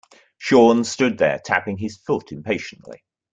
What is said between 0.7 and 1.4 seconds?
stood there